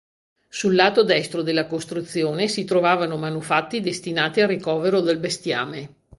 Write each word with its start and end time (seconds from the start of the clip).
Sul 0.49 0.73
lato 0.73 1.03
destro 1.03 1.43
della 1.43 1.67
costruzione 1.67 2.47
si 2.47 2.63
trovavano 2.65 3.17
manufatti 3.17 3.81
destinati 3.81 4.41
al 4.41 4.47
ricovero 4.47 4.99
del 5.01 5.19
bestiame. 5.19 5.89